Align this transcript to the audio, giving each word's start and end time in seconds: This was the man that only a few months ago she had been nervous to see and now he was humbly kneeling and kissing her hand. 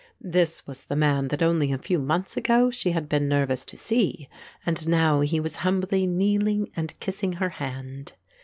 This 0.19 0.65
was 0.65 0.85
the 0.85 0.95
man 0.95 1.27
that 1.27 1.43
only 1.43 1.71
a 1.71 1.77
few 1.77 1.99
months 1.99 2.35
ago 2.35 2.71
she 2.71 2.89
had 2.89 3.07
been 3.07 3.29
nervous 3.29 3.63
to 3.65 3.77
see 3.77 4.27
and 4.65 4.87
now 4.89 5.19
he 5.21 5.39
was 5.39 5.57
humbly 5.57 6.07
kneeling 6.07 6.71
and 6.75 6.99
kissing 6.99 7.33
her 7.33 7.49
hand. 7.49 8.13